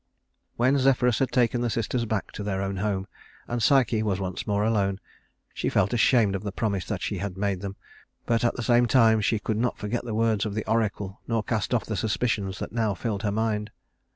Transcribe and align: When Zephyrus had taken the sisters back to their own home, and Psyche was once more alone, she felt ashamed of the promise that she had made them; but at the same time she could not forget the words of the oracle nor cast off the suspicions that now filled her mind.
When 0.55 0.79
Zephyrus 0.79 1.19
had 1.19 1.31
taken 1.31 1.61
the 1.61 1.69
sisters 1.69 2.05
back 2.05 2.31
to 2.31 2.41
their 2.41 2.63
own 2.63 2.77
home, 2.77 3.05
and 3.47 3.61
Psyche 3.61 4.01
was 4.01 4.19
once 4.19 4.47
more 4.47 4.63
alone, 4.63 4.99
she 5.53 5.69
felt 5.69 5.93
ashamed 5.93 6.33
of 6.33 6.41
the 6.41 6.51
promise 6.51 6.85
that 6.87 7.03
she 7.03 7.19
had 7.19 7.37
made 7.37 7.61
them; 7.61 7.75
but 8.25 8.43
at 8.43 8.55
the 8.55 8.63
same 8.63 8.87
time 8.87 9.21
she 9.21 9.37
could 9.37 9.57
not 9.57 9.77
forget 9.77 10.03
the 10.03 10.15
words 10.15 10.43
of 10.43 10.55
the 10.55 10.65
oracle 10.65 11.21
nor 11.27 11.43
cast 11.43 11.71
off 11.71 11.85
the 11.85 11.95
suspicions 11.95 12.57
that 12.57 12.71
now 12.73 12.95
filled 12.95 13.21
her 13.21 13.31
mind. 13.31 13.69